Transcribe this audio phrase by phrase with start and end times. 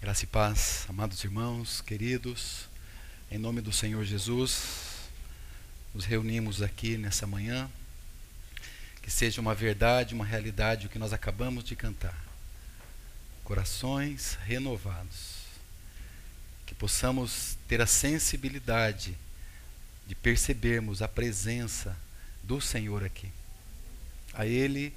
[0.00, 2.68] Graça e paz, amados irmãos, queridos,
[3.32, 5.10] em nome do Senhor Jesus,
[5.92, 7.68] nos reunimos aqui nessa manhã.
[9.02, 12.16] Que seja uma verdade, uma realidade o que nós acabamos de cantar.
[13.42, 15.38] Corações renovados.
[16.64, 19.18] Que possamos ter a sensibilidade
[20.06, 21.96] de percebermos a presença
[22.44, 23.32] do Senhor aqui.
[24.32, 24.94] A Ele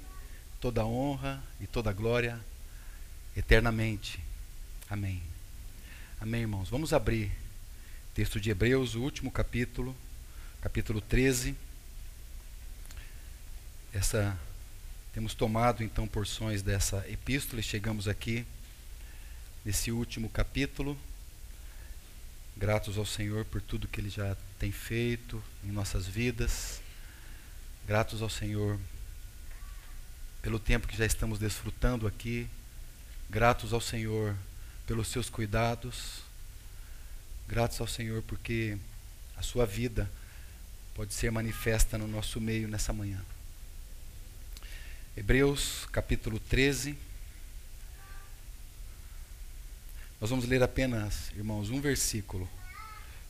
[0.60, 2.38] toda a honra e toda a glória
[3.36, 4.20] eternamente.
[4.92, 5.22] Amém.
[6.20, 6.68] Amém, irmãos.
[6.68, 7.32] Vamos abrir
[8.12, 9.96] texto de Hebreus, o último capítulo,
[10.60, 11.56] capítulo 13.
[13.90, 14.38] Essa
[15.14, 18.44] temos tomado então porções dessa epístola e chegamos aqui
[19.64, 20.94] nesse último capítulo.
[22.54, 26.82] Gratos ao Senhor por tudo que ele já tem feito em nossas vidas.
[27.86, 28.78] Gratos ao Senhor
[30.42, 32.46] pelo tempo que já estamos desfrutando aqui.
[33.30, 34.36] Gratos ao Senhor
[34.86, 36.22] pelos seus cuidados.
[37.48, 38.78] Gratos ao Senhor porque
[39.36, 40.10] a sua vida
[40.94, 43.22] pode ser manifesta no nosso meio nessa manhã.
[45.16, 46.96] Hebreus capítulo 13.
[50.20, 52.48] Nós vamos ler apenas, irmãos, um versículo,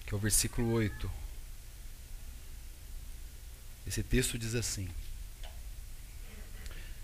[0.06, 1.10] que é o versículo 8.
[3.86, 4.88] Esse texto diz assim: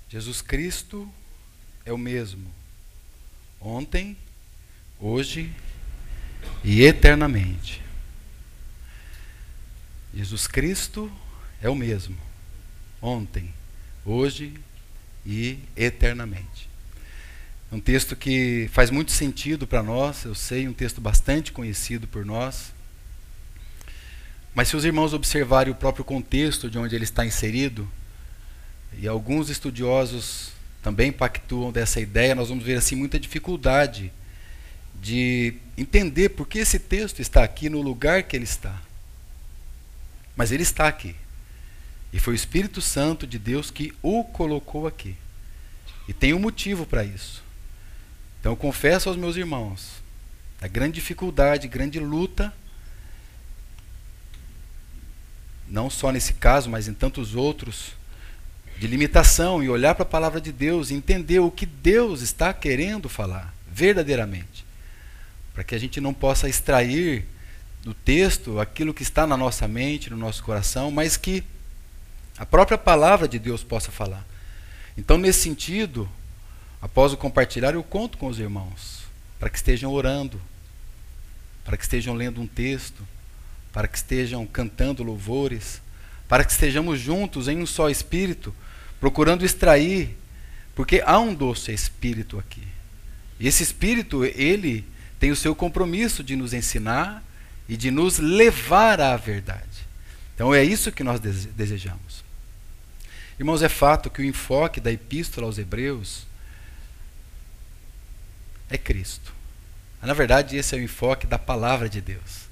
[0.09, 1.13] Jesus Cristo
[1.85, 2.53] é o mesmo,
[3.61, 4.17] ontem,
[5.01, 5.53] hoje
[6.65, 7.83] e eternamente.
[10.15, 11.11] Jesus Cristo
[11.63, 12.17] é o mesmo,
[13.01, 13.53] ontem,
[14.05, 14.55] hoje
[15.25, 16.69] e eternamente.
[17.71, 22.07] É um texto que faz muito sentido para nós, eu sei, um texto bastante conhecido
[22.07, 22.73] por nós.
[24.55, 27.89] Mas se os irmãos observarem o próprio contexto de onde ele está inserido,
[28.99, 30.51] e alguns estudiosos
[30.83, 34.11] também pactuam dessa ideia, nós vamos ver assim muita dificuldade
[35.01, 38.81] de entender por que esse texto está aqui no lugar que ele está.
[40.37, 41.15] Mas ele está aqui.
[42.13, 45.15] E foi o Espírito Santo de Deus que o colocou aqui.
[46.07, 47.45] E tem um motivo para isso.
[48.41, 50.03] Então eu confesso aos meus irmãos
[50.61, 52.53] a grande dificuldade, grande luta,
[55.69, 57.93] não só nesse caso, mas em tantos outros,
[58.79, 62.53] de limitação e olhar para a palavra de Deus e entender o que Deus está
[62.53, 64.68] querendo falar verdadeiramente.
[65.59, 67.25] Para que a gente não possa extrair
[67.83, 71.43] do texto aquilo que está na nossa mente, no nosso coração, mas que
[72.39, 74.25] a própria palavra de Deus possa falar.
[74.97, 76.09] Então, nesse sentido,
[76.81, 79.03] após o compartilhar, eu conto com os irmãos
[79.41, 80.41] para que estejam orando,
[81.65, 83.05] para que estejam lendo um texto,
[83.73, 85.83] para que estejam cantando louvores,
[86.29, 88.55] para que estejamos juntos em um só espírito
[89.01, 90.17] procurando extrair,
[90.77, 92.63] porque há um doce espírito aqui.
[93.41, 94.87] E esse espírito, ele
[95.19, 97.23] tem o seu compromisso de nos ensinar
[97.69, 99.87] e de nos levar à verdade.
[100.35, 102.25] Então é isso que nós desejamos.
[103.39, 106.27] Irmãos, é fato que o enfoque da epístola aos Hebreus
[108.71, 109.33] é Cristo.
[110.03, 112.49] Na verdade, esse é o enfoque da palavra de Deus.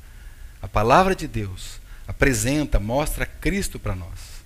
[0.60, 4.36] A palavra de Deus apresenta, mostra Cristo para nós.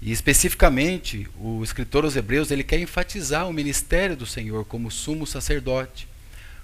[0.00, 5.26] E especificamente, o escritor aos Hebreus, ele quer enfatizar o ministério do Senhor como sumo
[5.26, 6.08] sacerdote,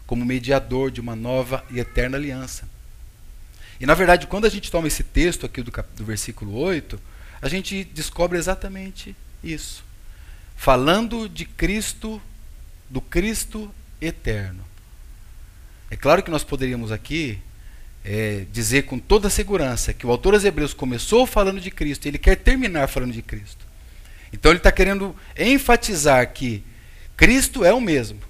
[0.06, 2.68] como mediador de uma nova e eterna aliança.
[3.80, 6.98] E na verdade, quando a gente toma esse texto aqui do, do versículo 8,
[7.42, 9.84] a gente descobre exatamente isso.
[10.56, 12.20] Falando de Cristo,
[12.88, 14.64] do Cristo eterno.
[15.90, 17.38] É claro que nós poderíamos aqui
[18.04, 22.18] é, dizer com toda segurança que o autor aos Hebreus começou falando de Cristo ele
[22.18, 23.66] quer terminar falando de Cristo.
[24.32, 26.62] Então ele está querendo enfatizar que
[27.16, 28.20] Cristo é o mesmo.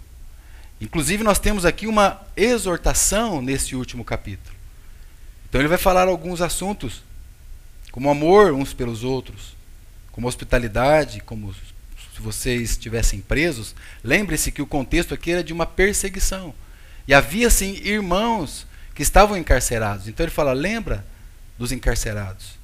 [0.80, 4.54] Inclusive, nós temos aqui uma exortação nesse último capítulo.
[5.48, 7.02] Então ele vai falar alguns assuntos,
[7.90, 9.56] como amor uns pelos outros,
[10.12, 13.74] como hospitalidade, como se vocês estivessem presos.
[14.04, 16.54] Lembre-se que o contexto aqui era de uma perseguição.
[17.08, 20.08] E havia, sim, irmãos que estavam encarcerados.
[20.08, 21.06] Então ele fala: lembra
[21.58, 22.56] dos encarcerados.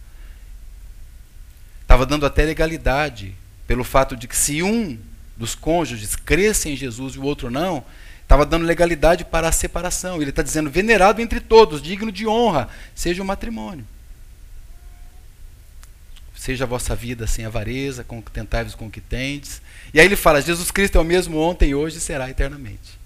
[1.83, 3.35] Estava dando até legalidade
[3.67, 4.99] pelo fato de que se um
[5.37, 7.85] dos cônjuges cresce em Jesus e o outro não,
[8.33, 10.21] estava dando legalidade para a separação.
[10.21, 13.85] Ele está dizendo: venerado entre todos, digno de honra, seja o matrimônio.
[16.35, 19.61] Seja a vossa vida sem avareza, contentai-vos com o que tendes.
[19.93, 22.99] E aí ele fala: Jesus Cristo é o mesmo ontem, hoje e será eternamente.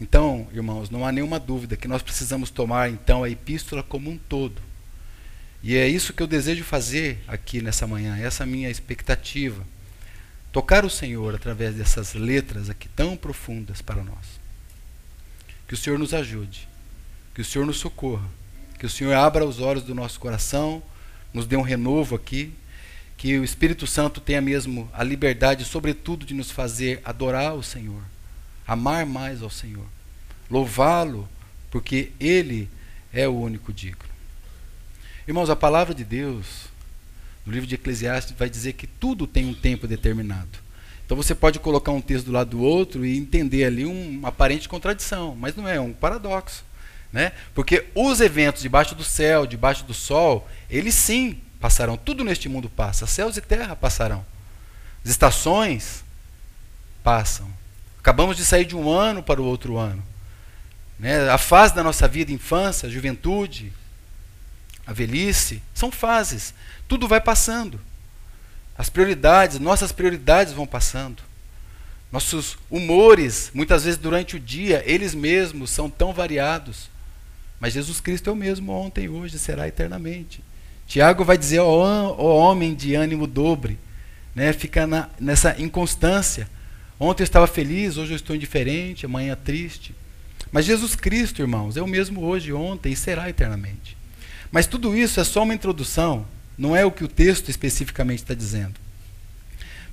[0.00, 4.18] Então, irmãos, não há nenhuma dúvida que nós precisamos tomar então a epístola como um
[4.18, 4.60] todo.
[5.62, 9.64] E é isso que eu desejo fazer aqui nessa manhã, essa minha expectativa.
[10.52, 14.38] Tocar o Senhor através dessas letras aqui tão profundas para nós.
[15.66, 16.66] que o Senhor nos ajude,
[17.34, 18.26] que o Senhor nos socorra,
[18.78, 20.82] que o Senhor abra os olhos do nosso coração,
[21.32, 22.54] nos dê um renovo aqui,
[23.18, 28.00] que o Espírito Santo tenha mesmo a liberdade, sobretudo, de nos fazer adorar o Senhor,
[28.66, 29.84] amar mais ao Senhor,
[30.50, 31.28] louvá-lo,
[31.70, 32.70] porque Ele
[33.12, 34.08] é o único digno.
[35.26, 36.67] Irmãos, a palavra de Deus,
[37.48, 40.50] no livro de Eclesiastes, vai dizer que tudo tem um tempo determinado.
[41.06, 44.68] Então você pode colocar um texto do lado do outro e entender ali uma aparente
[44.68, 46.62] contradição, mas não é, é um paradoxo.
[47.10, 47.32] Né?
[47.54, 51.96] Porque os eventos debaixo do céu, debaixo do sol, eles sim passarão.
[51.96, 53.06] Tudo neste mundo passa.
[53.06, 54.22] Céus e terra passarão.
[55.02, 56.04] As estações
[57.02, 57.48] passam.
[57.98, 60.04] Acabamos de sair de um ano para o outro ano.
[60.98, 61.30] Né?
[61.30, 63.72] A fase da nossa vida, infância, juventude,
[64.88, 66.54] a velhice, são fases.
[66.88, 67.78] Tudo vai passando.
[68.76, 71.22] As prioridades, nossas prioridades vão passando.
[72.10, 76.88] Nossos humores, muitas vezes durante o dia, eles mesmos são tão variados.
[77.60, 80.42] Mas Jesus Cristo é o mesmo ontem, hoje, será eternamente.
[80.86, 83.78] Tiago vai dizer, ó, homem de ânimo dobre,
[84.34, 84.54] né?
[84.54, 86.48] fica na, nessa inconstância.
[86.98, 89.94] Ontem eu estava feliz, hoje eu estou indiferente, amanhã triste.
[90.50, 93.97] Mas Jesus Cristo, irmãos, é o mesmo hoje, ontem e será eternamente.
[94.50, 96.26] Mas tudo isso é só uma introdução
[96.58, 98.74] não é o que o texto especificamente está dizendo.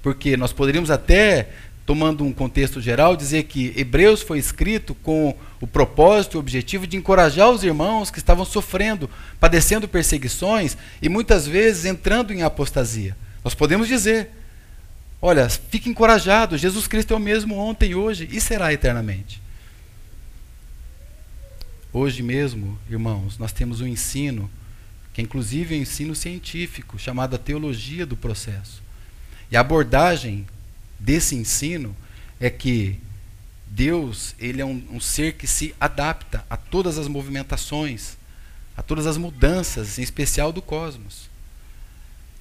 [0.02, 1.50] Porque nós poderíamos até,
[1.86, 6.88] tomando um contexto geral, dizer que Hebreus foi escrito com o propósito e o objetivo
[6.88, 9.10] de encorajar os irmãos que estavam sofrendo,
[9.40, 13.16] padecendo perseguições e muitas vezes entrando em apostasia.
[13.44, 14.32] Nós podemos dizer:
[15.22, 19.45] olha, fique encorajado, Jesus Cristo é o mesmo ontem, hoje e será eternamente.
[21.98, 24.52] Hoje mesmo, irmãos, nós temos um ensino
[25.14, 28.84] que é inclusive um ensino científico, chamado teologia do processo.
[29.50, 30.46] E a abordagem
[31.00, 31.96] desse ensino
[32.38, 33.00] é que
[33.66, 38.18] Deus ele é um, um ser que se adapta a todas as movimentações,
[38.76, 41.30] a todas as mudanças, em especial do cosmos.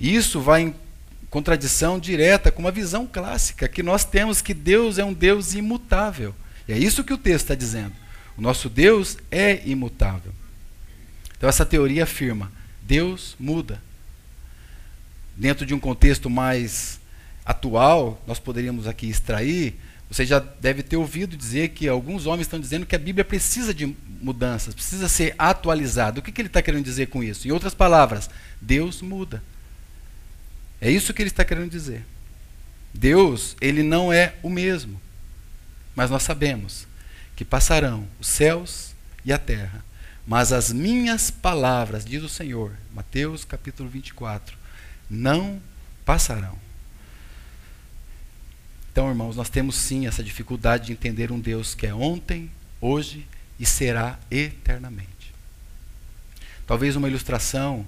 [0.00, 0.74] Isso vai em
[1.30, 6.34] contradição direta com uma visão clássica que nós temos que Deus é um Deus imutável.
[6.66, 8.03] E é isso que o texto está dizendo.
[8.36, 10.32] O nosso Deus é imutável.
[11.36, 12.50] Então essa teoria afirma
[12.82, 13.80] Deus muda.
[15.36, 17.00] Dentro de um contexto mais
[17.44, 19.74] atual, nós poderíamos aqui extrair,
[20.08, 23.74] você já deve ter ouvido dizer que alguns homens estão dizendo que a Bíblia precisa
[23.74, 26.20] de mudanças, precisa ser atualizada.
[26.20, 27.48] O que, que ele está querendo dizer com isso?
[27.48, 29.42] Em outras palavras, Deus muda.
[30.80, 32.04] É isso que ele está querendo dizer.
[32.92, 35.00] Deus, ele não é o mesmo.
[35.96, 36.86] Mas nós sabemos
[37.36, 38.94] que passarão os céus
[39.24, 39.84] e a terra,
[40.26, 44.56] mas as minhas palavras, diz o Senhor, Mateus capítulo 24,
[45.10, 45.60] não
[46.04, 46.58] passarão.
[48.90, 52.50] Então, irmãos, nós temos sim essa dificuldade de entender um Deus que é ontem,
[52.80, 53.26] hoje
[53.58, 55.34] e será eternamente.
[56.66, 57.86] Talvez uma ilustração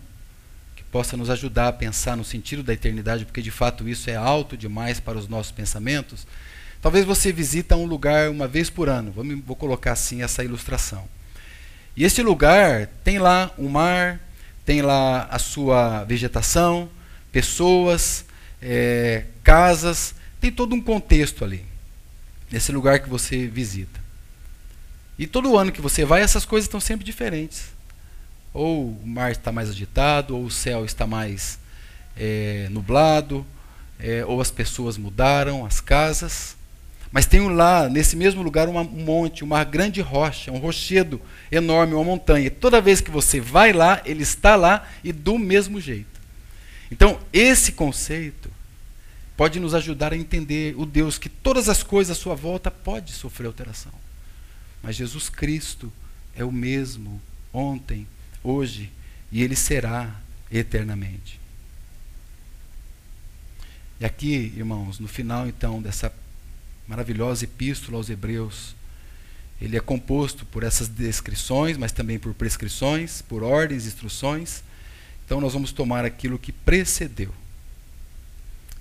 [0.74, 4.16] que possa nos ajudar a pensar no sentido da eternidade, porque de fato isso é
[4.16, 6.26] alto demais para os nossos pensamentos.
[6.86, 9.10] Talvez você visita um lugar uma vez por ano.
[9.44, 11.04] Vou colocar assim essa ilustração.
[11.96, 14.20] E este lugar tem lá um mar,
[14.64, 16.88] tem lá a sua vegetação,
[17.32, 18.24] pessoas,
[18.62, 21.64] é, casas, tem todo um contexto ali,
[22.52, 23.98] nesse lugar que você visita.
[25.18, 27.64] E todo ano que você vai, essas coisas estão sempre diferentes.
[28.54, 31.58] Ou o mar está mais agitado, ou o céu está mais
[32.16, 33.44] é, nublado,
[33.98, 36.55] é, ou as pessoas mudaram, as casas.
[37.16, 41.18] Mas tem lá, nesse mesmo lugar, um monte, uma grande rocha, um rochedo
[41.50, 42.50] enorme, uma montanha.
[42.50, 46.20] Toda vez que você vai lá, ele está lá e do mesmo jeito.
[46.90, 48.50] Então, esse conceito
[49.34, 53.12] pode nos ajudar a entender o Deus que todas as coisas à sua volta pode
[53.12, 53.92] sofrer alteração.
[54.82, 55.90] Mas Jesus Cristo
[56.36, 57.18] é o mesmo
[57.50, 58.06] ontem,
[58.44, 58.92] hoje
[59.32, 60.14] e ele será
[60.52, 61.40] eternamente.
[63.98, 66.12] E aqui, irmãos, no final então dessa
[66.86, 68.74] maravilhosa epístola aos Hebreus.
[69.60, 74.62] Ele é composto por essas descrições, mas também por prescrições, por ordens, instruções.
[75.24, 77.34] Então nós vamos tomar aquilo que precedeu.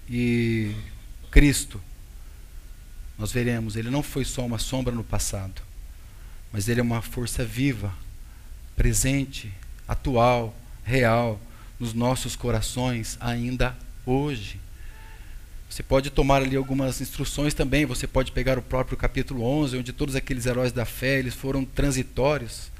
[0.09, 0.75] E
[1.31, 1.81] Cristo,
[3.17, 5.61] nós veremos, ele não foi só uma sombra no passado,
[6.51, 7.93] mas ele é uma força viva,
[8.75, 9.51] presente,
[9.87, 11.39] atual, real,
[11.79, 14.59] nos nossos corações ainda hoje.
[15.69, 19.91] Você pode tomar ali algumas instruções também, você pode pegar o próprio capítulo 11, onde
[19.91, 22.71] todos aqueles heróis da fé, eles foram transitórios.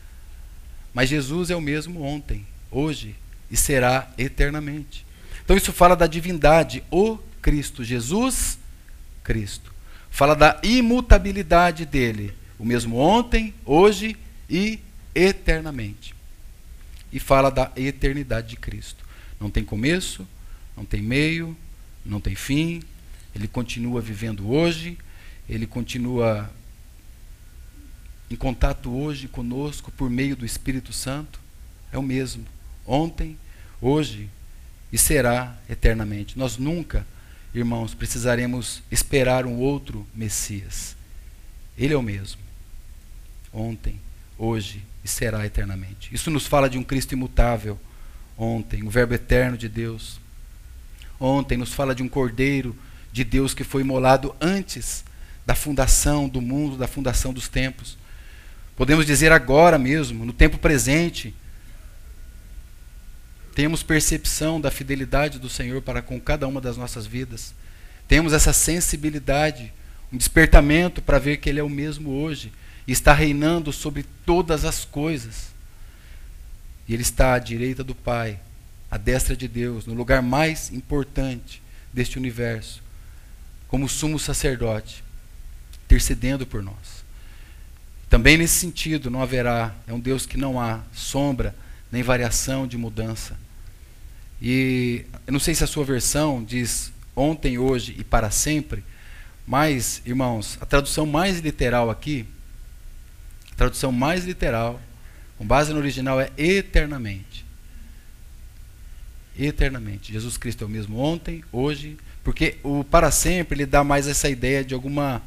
[0.93, 3.15] Mas Jesus é o mesmo ontem, hoje
[3.51, 5.05] e será eternamente.
[5.43, 8.57] Então isso fala da divindade, o Cristo, Jesus
[9.23, 9.73] Cristo.
[10.09, 14.15] Fala da imutabilidade dele, o mesmo ontem, hoje
[14.49, 14.79] e
[15.13, 16.15] eternamente.
[17.11, 19.05] E fala da eternidade de Cristo.
[19.39, 20.25] Não tem começo,
[20.75, 21.55] não tem meio,
[22.05, 22.81] não tem fim.
[23.33, 24.97] Ele continua vivendo hoje,
[25.49, 26.49] ele continua
[28.29, 31.39] em contato hoje conosco por meio do Espírito Santo.
[31.91, 32.45] É o mesmo.
[32.85, 33.37] Ontem,
[33.81, 34.29] hoje
[34.91, 36.37] e será eternamente.
[36.37, 37.05] Nós nunca,
[37.53, 40.95] irmãos, precisaremos esperar um outro Messias.
[41.77, 42.41] Ele é o mesmo.
[43.51, 43.99] Ontem,
[44.37, 46.13] hoje e será eternamente.
[46.13, 47.79] Isso nos fala de um Cristo imutável.
[48.37, 50.19] Ontem, o Verbo eterno de Deus.
[51.19, 52.75] Ontem nos fala de um Cordeiro
[53.11, 55.03] de Deus que foi imolado antes
[55.45, 57.97] da fundação do mundo, da fundação dos tempos.
[58.75, 61.33] Podemos dizer agora mesmo, no tempo presente,
[63.53, 67.53] temos percepção da fidelidade do Senhor para com cada uma das nossas vidas.
[68.05, 69.71] Temos essa sensibilidade,
[70.11, 72.51] um despertamento para ver que Ele é o mesmo hoje
[72.85, 75.53] e está reinando sobre todas as coisas.
[76.85, 78.39] E Ele está à direita do Pai,
[78.89, 81.61] à destra de Deus, no lugar mais importante
[81.93, 82.81] deste universo,
[83.67, 85.03] como sumo sacerdote,
[85.85, 87.03] intercedendo por nós.
[88.09, 91.55] Também nesse sentido, não haverá, é um Deus que não há sombra
[91.91, 93.37] nem variação de mudança.
[94.41, 98.83] E eu não sei se a sua versão diz ontem, hoje e para sempre,
[99.47, 102.25] mas, irmãos, a tradução mais literal aqui,
[103.53, 104.81] a tradução mais literal,
[105.37, 107.44] com base no original, é eternamente.
[109.37, 110.13] Eternamente.
[110.13, 114.29] Jesus Cristo é o mesmo ontem, hoje, porque o para sempre ele dá mais essa
[114.29, 115.21] ideia de alguma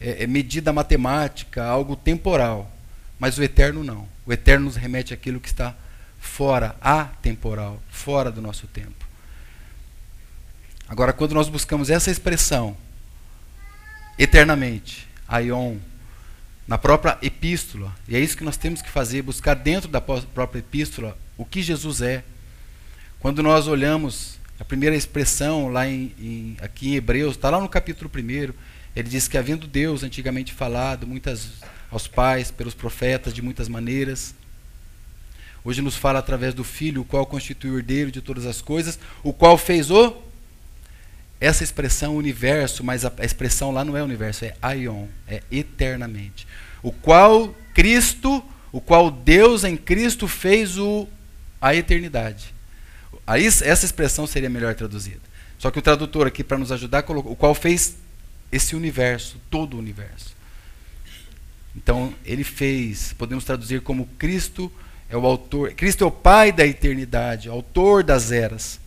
[0.00, 2.70] é, é, medida matemática, algo temporal.
[3.18, 4.08] Mas o eterno não.
[4.26, 5.74] O eterno nos remete àquilo que está
[6.18, 9.06] fora, atemporal, fora do nosso tempo.
[10.88, 12.76] Agora, quando nós buscamos essa expressão,
[14.18, 15.76] eternamente, aion,
[16.66, 20.58] na própria epístola, e é isso que nós temos que fazer, buscar dentro da própria
[20.58, 22.24] epístola o que Jesus é.
[23.20, 27.68] Quando nós olhamos a primeira expressão lá em, em aqui em Hebreus, está lá no
[27.68, 28.52] capítulo 1,
[28.94, 31.48] ele diz que havendo Deus antigamente falado muitas
[31.90, 34.34] aos pais pelos profetas de muitas maneiras,
[35.64, 38.98] hoje nos fala através do Filho, o qual constitui o herdeiro de todas as coisas,
[39.22, 40.22] o qual fez o
[41.38, 46.46] essa expressão universo, mas a, expressão lá não é universo, é aion, é eternamente.
[46.82, 48.42] O qual Cristo,
[48.72, 51.06] o qual Deus em Cristo fez o
[51.60, 52.55] a eternidade.
[53.26, 55.20] Aí essa expressão seria melhor traduzida.
[55.58, 57.96] Só que o tradutor aqui para nos ajudar colocou o qual fez
[58.52, 60.36] esse universo, todo o universo.
[61.74, 64.72] Então, ele fez, podemos traduzir como Cristo
[65.08, 68.80] é o autor, Cristo é o Pai da eternidade, autor das eras.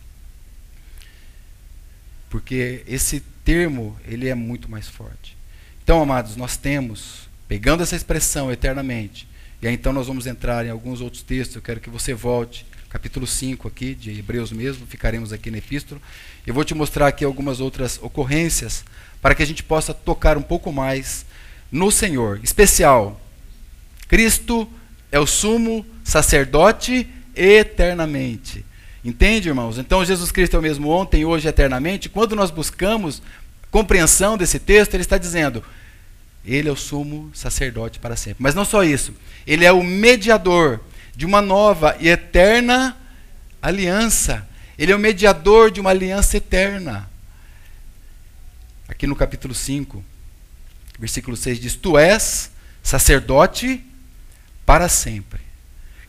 [2.28, 5.36] Porque esse termo, ele é muito mais forte.
[5.82, 9.28] Então, amados, nós temos, pegando essa expressão eternamente,
[9.62, 12.64] e aí então nós vamos entrar em alguns outros textos, eu quero que você volte,
[12.90, 16.00] capítulo 5 aqui, de Hebreus mesmo, ficaremos aqui na epístola.
[16.44, 18.84] Eu vou te mostrar aqui algumas outras ocorrências
[19.22, 21.24] para que a gente possa tocar um pouco mais
[21.70, 22.40] no Senhor.
[22.42, 23.20] Especial,
[24.08, 24.68] Cristo
[25.12, 27.06] é o sumo sacerdote
[27.36, 28.64] eternamente.
[29.04, 29.78] Entende, irmãos?
[29.78, 32.08] Então Jesus Cristo é o mesmo ontem, hoje e eternamente.
[32.08, 33.22] Quando nós buscamos
[33.70, 35.62] compreensão desse texto, ele está dizendo:
[36.44, 38.42] ele é o sumo sacerdote para sempre.
[38.42, 39.14] Mas não só isso,
[39.46, 40.80] ele é o mediador
[41.14, 42.96] de uma nova e eterna
[43.60, 44.46] aliança.
[44.78, 47.08] Ele é o mediador de uma aliança eterna.
[48.88, 50.04] Aqui no capítulo 5,
[50.98, 52.50] versículo 6 diz: Tu és
[52.82, 53.84] sacerdote
[54.64, 55.40] para sempre.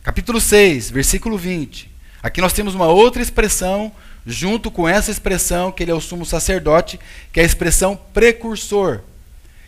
[0.03, 1.91] Capítulo 6, versículo 20.
[2.23, 3.91] Aqui nós temos uma outra expressão,
[4.25, 6.99] junto com essa expressão, que ele é o sumo sacerdote,
[7.31, 9.01] que é a expressão precursor.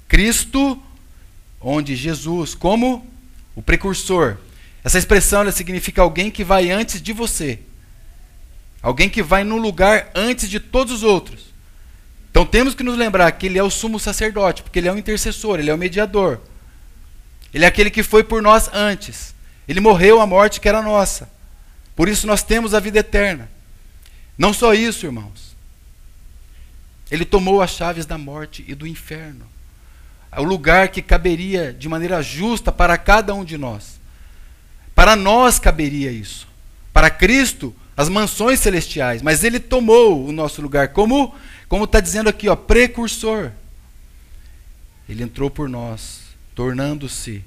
[0.07, 0.81] Cristo,
[1.59, 3.05] onde Jesus, como
[3.55, 4.37] o precursor.
[4.83, 7.59] Essa expressão significa alguém que vai antes de você.
[8.81, 11.53] Alguém que vai no lugar antes de todos os outros.
[12.29, 14.97] Então temos que nos lembrar que ele é o sumo sacerdote, porque ele é o
[14.97, 16.41] intercessor, ele é o mediador.
[17.53, 19.33] Ele é aquele que foi por nós antes.
[19.67, 21.31] Ele morreu a morte que era nossa.
[21.95, 23.49] Por isso nós temos a vida eterna.
[24.37, 25.55] Não só isso, irmãos.
[27.11, 29.45] Ele tomou as chaves da morte e do inferno.
[30.35, 33.92] O lugar que caberia de maneira justa para cada um de nós.
[35.03, 36.48] Para nós caberia isso.
[36.93, 39.22] Para Cristo, as mansões celestiais.
[39.22, 41.36] Mas ele tomou o nosso lugar como
[41.67, 43.51] como está dizendo aqui, ó, precursor.
[45.10, 46.22] Ele entrou por nós,
[46.55, 47.43] tornando-se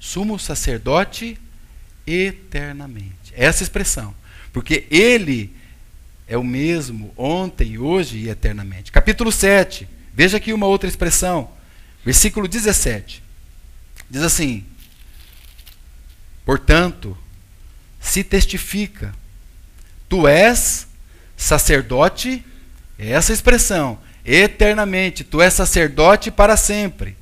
[0.00, 1.38] sumo sacerdote
[2.04, 3.32] eternamente.
[3.32, 4.12] Essa expressão.
[4.52, 5.54] Porque ele
[6.26, 8.90] é o mesmo ontem, hoje e eternamente.
[8.90, 9.88] Capítulo 7.
[10.12, 11.48] Veja aqui uma outra expressão.
[12.04, 13.22] Versículo 17.
[14.10, 14.66] Diz assim:
[16.44, 17.16] Portanto,
[18.00, 19.14] se testifica,
[20.08, 20.86] tu és
[21.36, 22.44] sacerdote,
[22.98, 27.16] é essa expressão, eternamente, tu és sacerdote para sempre.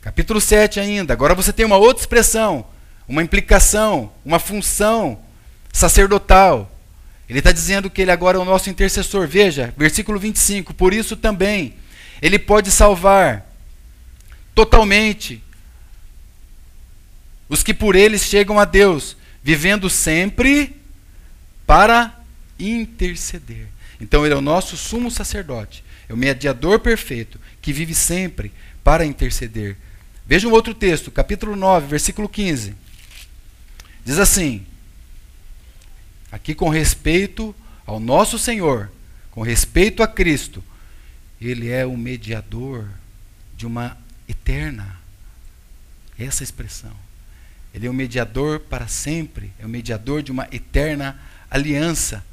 [0.00, 1.12] Capítulo 7 ainda.
[1.12, 2.66] Agora você tem uma outra expressão,
[3.06, 5.20] uma implicação, uma função
[5.72, 6.70] sacerdotal.
[7.28, 9.26] Ele está dizendo que ele agora é o nosso intercessor.
[9.26, 10.74] Veja, versículo 25.
[10.74, 11.74] Por isso também,
[12.20, 13.46] ele pode salvar
[14.54, 15.42] totalmente
[17.52, 20.74] os que por eles chegam a Deus, vivendo sempre
[21.66, 22.18] para
[22.58, 23.66] interceder.
[24.00, 28.50] Então ele é o nosso sumo sacerdote, é o mediador perfeito, que vive sempre
[28.82, 29.76] para interceder.
[30.26, 32.74] Veja um outro texto, capítulo 9, versículo 15.
[34.02, 34.64] Diz assim:
[36.30, 37.54] Aqui com respeito
[37.84, 38.90] ao nosso Senhor,
[39.30, 40.64] com respeito a Cristo,
[41.38, 42.88] ele é o mediador
[43.58, 44.96] de uma eterna.
[46.18, 47.11] Essa expressão.
[47.74, 51.18] Ele é o mediador para sempre, é o mediador de uma eterna
[51.50, 52.24] aliança,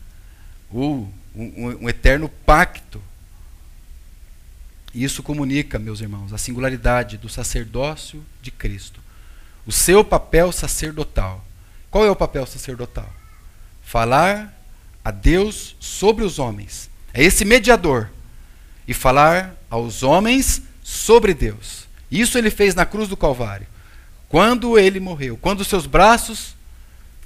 [0.71, 3.01] ou um, um eterno pacto.
[4.93, 8.99] E isso comunica, meus irmãos, a singularidade do sacerdócio de Cristo.
[9.65, 11.45] O seu papel sacerdotal.
[11.91, 13.11] Qual é o papel sacerdotal?
[13.83, 14.53] Falar
[15.03, 16.89] a Deus sobre os homens.
[17.13, 18.09] É esse mediador.
[18.87, 21.87] E falar aos homens sobre Deus.
[22.09, 23.67] Isso ele fez na cruz do Calvário.
[24.29, 26.55] Quando ele morreu, quando seus braços,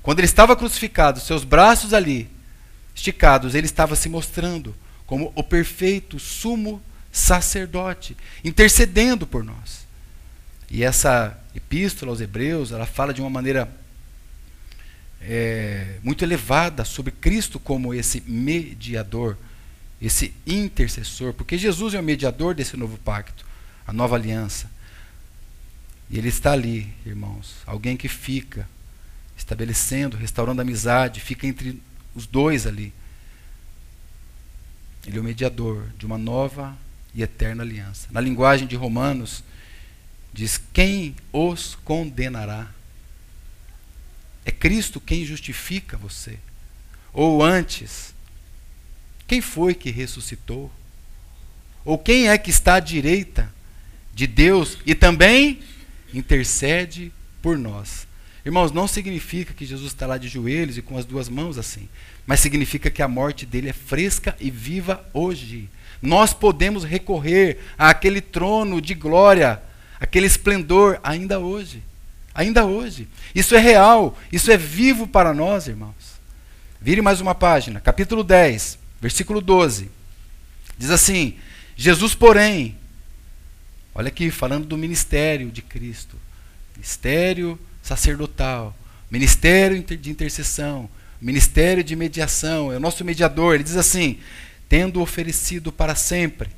[0.01, 2.29] quando ele estava crucificado, seus braços ali
[2.95, 4.73] esticados, ele estava se mostrando
[5.05, 6.81] como o perfeito sumo
[7.11, 9.85] sacerdote, intercedendo por nós.
[10.71, 13.69] E essa epístola aos Hebreus, ela fala de uma maneira
[15.21, 19.37] é, muito elevada sobre Cristo como esse mediador,
[20.01, 23.45] esse intercessor, porque Jesus é o mediador desse novo pacto,
[23.85, 24.72] a nova aliança.
[26.13, 28.69] E ele está ali, irmãos, alguém que fica
[29.35, 31.81] estabelecendo, restaurando amizade, fica entre
[32.13, 32.93] os dois ali.
[35.07, 36.77] Ele é o mediador de uma nova
[37.15, 38.09] e eterna aliança.
[38.11, 39.43] Na linguagem de Romanos,
[40.31, 42.69] diz: Quem os condenará?
[44.45, 46.37] É Cristo quem justifica você.
[47.11, 48.13] Ou antes,
[49.25, 50.71] quem foi que ressuscitou?
[51.83, 53.51] Ou quem é que está à direita
[54.13, 55.59] de Deus e também
[56.13, 58.07] intercede por nós.
[58.45, 61.87] Irmãos, não significa que Jesus está lá de joelhos e com as duas mãos assim,
[62.27, 65.69] mas significa que a morte dele é fresca e viva hoje.
[66.01, 69.61] Nós podemos recorrer àquele trono de glória,
[69.99, 71.81] aquele esplendor ainda hoje.
[72.35, 73.07] Ainda hoje.
[73.33, 75.93] Isso é real, isso é vivo para nós, irmãos.
[76.81, 79.89] Vire mais uma página, capítulo 10, versículo 12.
[80.77, 81.35] Diz assim:
[81.77, 82.75] Jesus, porém,
[83.95, 86.17] Olha aqui, falando do ministério de Cristo.
[86.75, 88.75] Ministério sacerdotal,
[89.09, 90.89] ministério de intercessão,
[91.21, 93.53] ministério de mediação, é o nosso mediador.
[93.53, 94.19] Ele diz assim:
[94.67, 96.49] tendo oferecido para sempre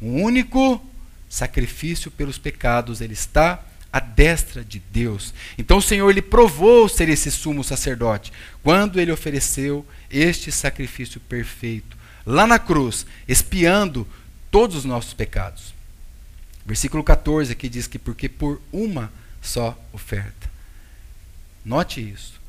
[0.00, 0.84] um único
[1.28, 5.32] sacrifício pelos pecados, ele está à destra de Deus.
[5.56, 11.96] Então o Senhor lhe provou ser esse sumo sacerdote quando ele ofereceu este sacrifício perfeito
[12.26, 14.06] lá na cruz, expiando
[14.50, 15.72] todos os nossos pecados.
[16.64, 20.50] Versículo 14 aqui diz que porque por uma só oferta.
[21.64, 22.40] Note isso.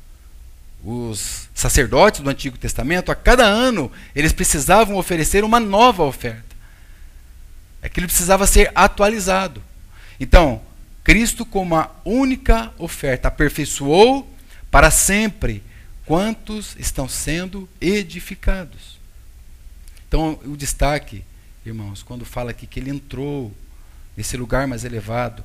[0.84, 6.54] Os sacerdotes do Antigo Testamento, a cada ano, eles precisavam oferecer uma nova oferta.
[7.82, 9.62] Aquilo precisava ser atualizado.
[10.20, 10.60] Então,
[11.02, 14.28] Cristo, como a única oferta, aperfeiçoou
[14.70, 15.62] para sempre
[16.06, 18.98] quantos estão sendo edificados.
[20.06, 21.24] Então, o destaque,
[21.64, 23.52] irmãos, quando fala aqui que ele entrou
[24.16, 25.42] nesse lugar mais elevado,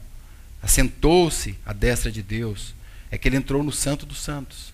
[0.61, 2.73] assentou-se à destra de Deus,
[3.11, 4.73] é que ele entrou no Santo dos Santos.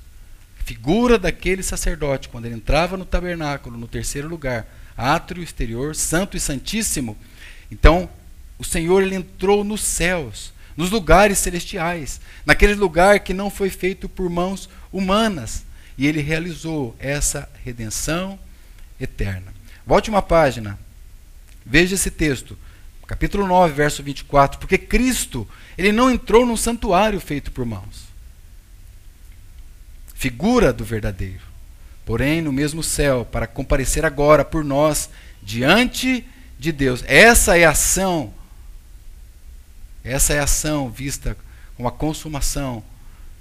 [0.66, 6.40] Figura daquele sacerdote, quando ele entrava no tabernáculo, no terceiro lugar, átrio exterior, santo e
[6.40, 7.18] santíssimo.
[7.72, 8.10] Então,
[8.58, 14.10] o Senhor ele entrou nos céus, nos lugares celestiais, naquele lugar que não foi feito
[14.10, 15.64] por mãos humanas,
[15.98, 18.40] e ele realizou essa redenção
[19.00, 19.54] eterna.
[19.86, 20.80] Volte uma página.
[21.66, 22.58] Veja esse texto,
[23.08, 24.60] Capítulo 9, verso 24.
[24.60, 28.06] Porque Cristo, ele não entrou num santuário feito por mãos.
[30.14, 31.44] Figura do verdadeiro.
[32.06, 35.10] Porém, no mesmo céu, para comparecer agora por nós
[35.42, 36.26] diante
[36.58, 37.04] de Deus.
[37.08, 38.34] Essa é a ação.
[40.04, 41.38] Essa é a ação vista
[41.76, 42.84] com a consumação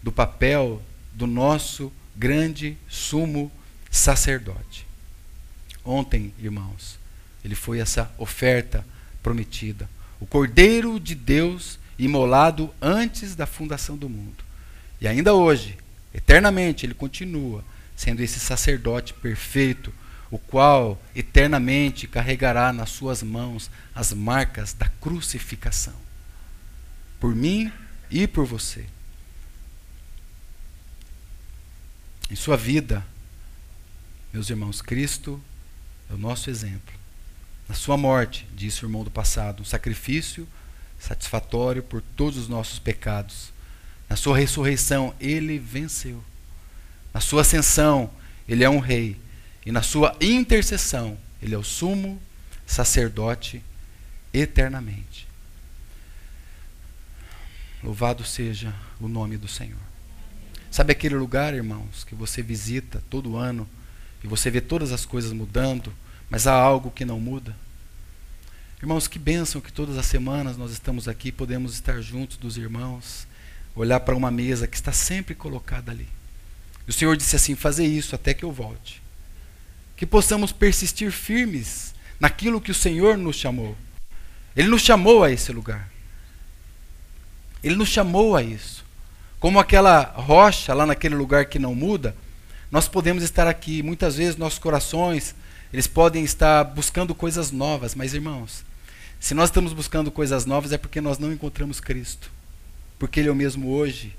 [0.02, 3.50] do papel do nosso grande sumo
[3.90, 4.86] sacerdote.
[5.84, 6.98] Ontem, irmãos,
[7.44, 8.84] ele foi essa oferta
[9.24, 9.88] prometida.
[10.20, 14.44] o Cordeiro de Deus imolado antes da fundação do mundo.
[15.00, 15.76] E ainda hoje,
[16.12, 17.64] eternamente, ele continua
[17.96, 19.92] sendo esse sacerdote perfeito,
[20.30, 25.94] o qual eternamente carregará nas suas mãos as marcas da crucificação.
[27.18, 27.72] Por mim
[28.10, 28.84] e por você.
[32.30, 33.04] Em sua vida,
[34.32, 35.40] meus irmãos, Cristo
[36.10, 37.03] é o nosso exemplo.
[37.68, 40.46] Na sua morte, disse o irmão do passado, um sacrifício
[40.98, 43.52] satisfatório por todos os nossos pecados.
[44.08, 46.22] Na sua ressurreição, ele venceu.
[47.12, 48.10] Na sua ascensão,
[48.48, 49.16] ele é um rei.
[49.64, 52.20] E na sua intercessão, ele é o sumo
[52.66, 53.62] sacerdote
[54.32, 55.26] eternamente.
[57.82, 59.78] Louvado seja o nome do Senhor.
[60.70, 63.68] Sabe aquele lugar, irmãos, que você visita todo ano
[64.22, 65.92] e você vê todas as coisas mudando,
[66.34, 67.54] mas há algo que não muda?
[68.82, 73.24] Irmãos, que bênção que todas as semanas nós estamos aqui, podemos estar juntos dos irmãos,
[73.72, 76.08] olhar para uma mesa que está sempre colocada ali.
[76.88, 79.00] E o Senhor disse assim: fazer isso até que eu volte.
[79.96, 83.76] Que possamos persistir firmes naquilo que o Senhor nos chamou.
[84.56, 85.88] Ele nos chamou a esse lugar.
[87.62, 88.84] Ele nos chamou a isso.
[89.38, 92.12] Como aquela rocha lá naquele lugar que não muda,
[92.72, 93.84] nós podemos estar aqui.
[93.84, 95.32] Muitas vezes nossos corações,
[95.74, 98.64] eles podem estar buscando coisas novas, mas irmãos,
[99.18, 102.30] se nós estamos buscando coisas novas é porque nós não encontramos Cristo.
[102.96, 104.14] Porque Ele é o mesmo hoje,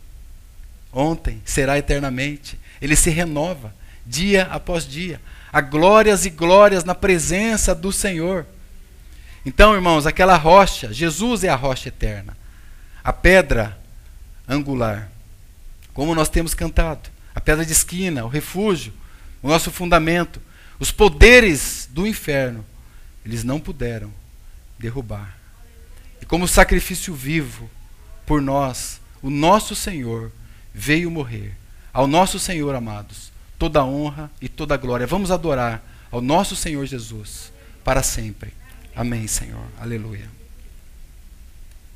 [0.91, 2.59] ontem, será eternamente.
[2.81, 3.73] Ele se renova
[4.05, 5.21] dia após dia.
[5.49, 8.45] Há glórias e glórias na presença do Senhor.
[9.45, 12.35] Então, irmãos, aquela rocha, Jesus é a rocha eterna.
[13.01, 13.79] A pedra
[14.45, 15.09] angular.
[15.93, 17.09] Como nós temos cantado.
[17.33, 18.91] A pedra de esquina, o refúgio,
[19.41, 20.41] o nosso fundamento.
[20.79, 22.65] Os poderes do inferno,
[23.25, 24.11] eles não puderam
[24.77, 25.37] derrubar.
[26.21, 27.69] E como sacrifício vivo
[28.25, 30.31] por nós, o nosso Senhor
[30.73, 31.55] veio morrer.
[31.93, 35.07] Ao nosso Senhor, amados, toda honra e toda glória.
[35.07, 37.51] Vamos adorar ao nosso Senhor Jesus
[37.83, 38.53] para sempre.
[38.95, 39.65] Amém, Senhor.
[39.79, 40.29] Aleluia.